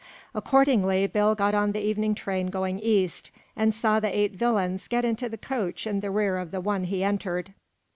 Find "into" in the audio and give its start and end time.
5.05-5.29